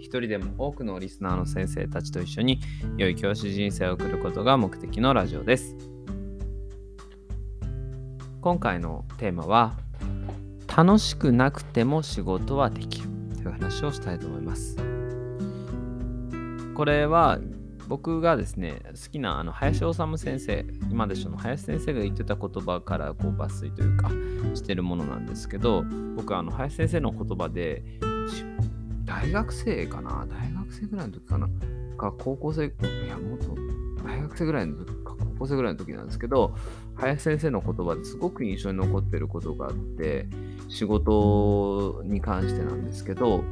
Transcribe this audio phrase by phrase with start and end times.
[0.00, 2.58] 一人でも多くのリスナーの先生たちと一緒に
[2.96, 5.76] 良い教師人生を送ることが目的のラジオです。
[8.40, 9.76] 今回のテーマは
[10.74, 14.78] 楽しくなくても仕事はできるという話をしたいと思います。
[16.74, 17.38] これは
[17.86, 24.08] 僕がですね好きなあの林修先生今でしょの林先生が言ってた言葉からこう抜粋というか
[24.54, 25.82] してるものなんですけど
[26.16, 27.82] 僕はあの林先生の言葉で
[29.10, 30.24] 大学生かな？
[30.30, 31.48] 大学生ぐらいの時かな？
[31.98, 32.72] か高校生い
[33.08, 33.56] やもっと
[34.04, 36.54] 大学生ぐらいの時か高校生ぐらいの時なんですけど
[36.94, 40.28] 林先生の言葉ですごく印象に残ってることがあって
[40.68, 43.42] 仕事に関してなんですけど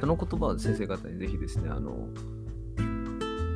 [0.00, 2.08] その言葉を先生方にぜひですねあの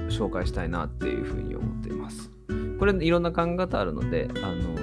[0.09, 2.31] 紹介したいなっていうふうに思っています。
[2.79, 4.75] これいろんな考え方あるのであの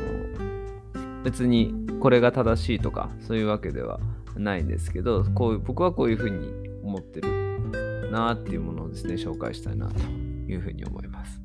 [1.24, 4.00] 別にこれが正しいとかそういうわけでは
[4.38, 11.42] ないんですけどこう僕はこういうふうに思ってるなっていうものをですね紹介したいなというふうに思います。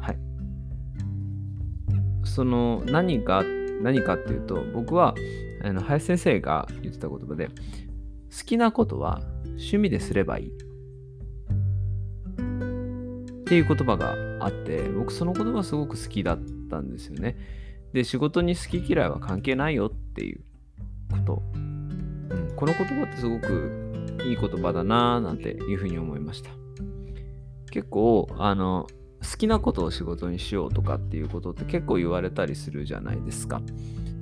[0.00, 0.18] はい。
[2.24, 3.42] その何か
[3.82, 5.14] 何かっていうと僕は
[5.62, 7.52] あの林先生が言ってた言葉で好
[8.44, 10.48] きなことは趣味ですればいい。
[10.48, 10.50] っ
[13.50, 16.38] ていう言葉があって僕その言葉すごく好きだっ
[16.70, 17.36] たんですよね。
[17.92, 20.44] で仕事に好き嫌いは関係ないよっていう。
[21.28, 26.50] と、うん、この言葉ってすごくいい言葉だなぁなんていうふうに思いました。
[27.70, 28.86] 結構あの
[29.22, 33.60] 好きなことを仕事にしようとかっていうことって結構言われたりするじゃないですか。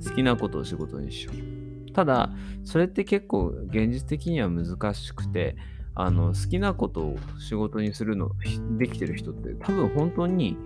[0.03, 1.91] 好きなことを仕事にしよう。
[1.93, 2.29] ただ
[2.63, 5.55] それって結構現実的には難しくて
[5.95, 8.31] あの好きなことを仕事にするの
[8.77, 10.57] できてる人って多分本当に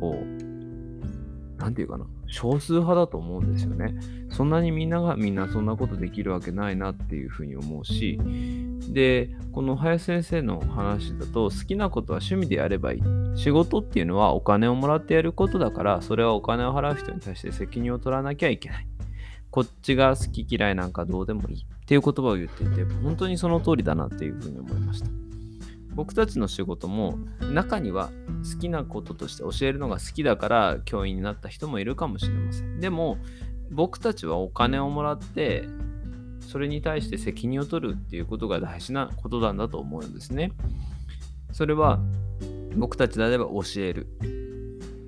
[0.00, 0.39] こう
[1.60, 3.94] 何て言うかな少数派だと思うんですよね。
[4.30, 8.18] そんなにみんながみんなそんなことできるわけないなっていうふうに思うし、
[8.88, 13.02] で、この林先生の話だと好きなことは趣味でやればいい。
[13.34, 18.86] 仕事っていうのはお金をもらってやることだから、それはお金を払う人に対して責任を取らなきゃいけない。
[19.50, 25.19] こっちが好き嫌いなんかどうでもいいっていう言葉を言っていて、本当にその通りだなっていうふうに思いました。
[25.94, 28.10] 僕たちの仕事も中には
[28.52, 32.80] 好きなこととして教えるのが好きだから教員になった人もいるかもしれません。
[32.80, 33.18] でも
[33.70, 35.68] 僕たちはお金をもらって
[36.40, 40.52] それに対して責任を取るっていうことが大事なことなんだと思うんですね。
[41.52, 42.00] それは
[42.76, 44.06] 僕たちであれば教える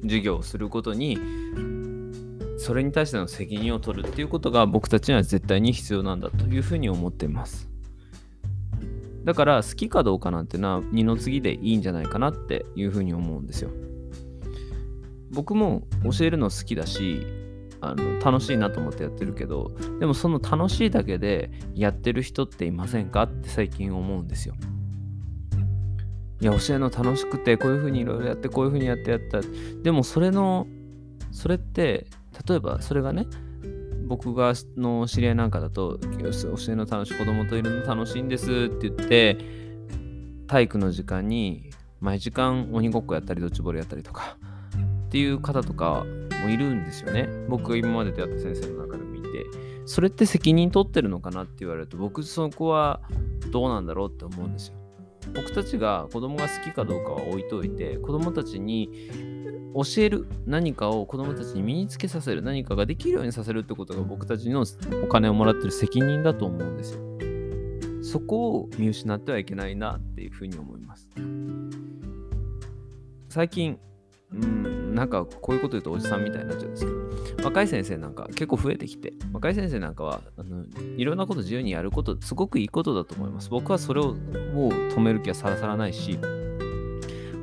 [0.03, 1.19] 授業をすることに
[2.59, 7.72] それに対しての責任を取るっていうことが僕たちには絶対に必要なんだというふうに思っています。
[9.25, 13.71] だから好きかどうかなんてのは二の次でいいんじゃないかなっていうふうに思うんですよ。
[15.31, 17.27] 僕も教えるの好きだし
[17.81, 24.55] あの楽しいなと思ってやってるけどでもその楽しいだけでやってる人っていませんかって最近思うんですよ。
[26.41, 29.41] いや教えるの楽しくてこういうふうにいろいろやってこういうふうにやってやった
[29.83, 30.67] でもそれの
[31.31, 32.07] それって
[32.49, 33.27] 例えばそれがね
[34.07, 39.39] 僕がの知り合いなんかだと教えの楽しい子供といるの楽しいんですって言って
[40.47, 41.71] 体育の時間に
[42.01, 44.37] 毎時間鬼ごっこやったりドッジボールやったりとか
[45.07, 46.05] っていう方とか
[46.43, 49.29] もいるんですよね僕が今まで出会った先生の中で見て
[49.87, 53.01] それって責任取ってるのかなって言われると僕そこは
[53.51, 54.75] どうなんだろうって思うんですよ
[55.35, 58.91] 僕たちが子供が好きかどうかは置いといて子供たちに
[59.75, 64.65] 教える何かを子供たちに身につけさせる何かができるようにさせるってことが僕たちの
[65.03, 67.01] お金をもらってる責任だと思うんですよ。
[68.03, 71.09] そこを見失ってはいけないなっていうふうに思います。
[73.31, 73.79] 最近、
[74.35, 76.91] うん、なんかこういうこと言うとおじさんみたいになっちゃうんですけ
[77.43, 80.67] ど、若い先生なんか結構増えてきて、若い先生なんかはあの
[80.99, 83.49] いろんなこと自由にやること、すごくいいことだと思います。
[83.49, 84.15] 僕はそれを
[84.53, 86.19] もう止める気はさらさらないし、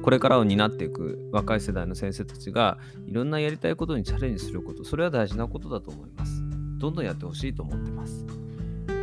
[0.10, 6.42] これからを担っていく若い世代の先生たちがいろんなやりたいことにチャレンジすることそれは大事なことだと思います。
[6.80, 8.26] どんどんやってほしいと思ってます。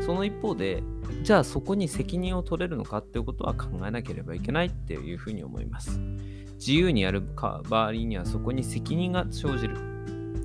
[0.04, 0.82] その一方で
[1.22, 6.00] じゃあそこに責任を取れるのかっていうことは考えなければいけないっていうふうに思います。
[6.54, 9.76] 自由にやる場合にはそこに責任が生じる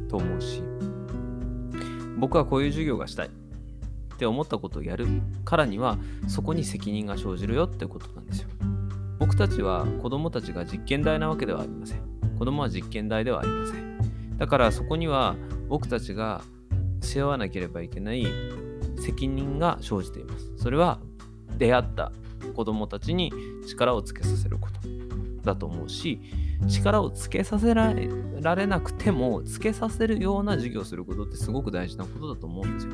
[0.09, 0.61] と思うし
[2.19, 3.31] 僕はこういう授業がしたいっ
[4.13, 5.07] って思ったことをやる
[5.43, 5.97] からには
[6.27, 8.49] そこに責任が生じるよってことなんですよ。
[9.21, 12.01] 僕たちは子供たちが実験台なわけではありません。
[12.39, 14.37] 子供は実験台ではありません。
[14.39, 15.35] だからそこには
[15.69, 16.41] 僕たちが
[17.01, 18.25] 背負わなければいけない
[18.99, 20.51] 責任が生じています。
[20.57, 20.99] それは
[21.59, 22.11] 出会った
[22.55, 23.31] 子供たちに
[23.67, 24.79] 力をつけさせること
[25.43, 26.19] だと思うし
[26.67, 32.93] 力をつけさせられなくてもつけさせるような授業をすることってすごく大事なことだと思うんですよ。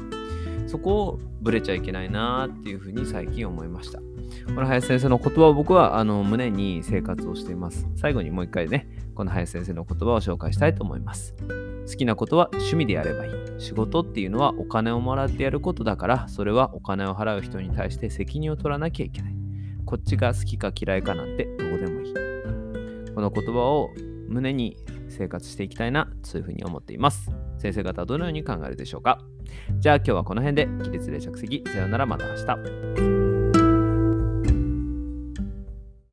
[0.68, 4.00] そこをぶれちゃいけないなっていうふうに最近思いました。
[4.00, 7.88] この林先生の言葉を僕はあの胸に生活をしています。
[7.96, 11.34] 最後にもう一回ね、この林先生の言葉を紹介したいと思います。
[11.90, 13.32] 好きなことは趣味でやればいい。
[13.60, 19.36] 仕事っていうのはお金をもらってやることだから、それはお金を払う人に対して責任を取らなきゃいけない。
[19.86, 22.14] こっちが好きか嫌いかなんてどうでもいい。
[23.16, 23.90] この言葉を
[24.28, 24.76] 胸に
[25.08, 27.32] 生活していきたいな、そういうふうに思っています。
[27.58, 29.22] 先生方はどのように考えるでしょうか？
[29.80, 31.64] じゃあ今日はこの辺で起立で着席。
[31.68, 33.27] さよならまた明日。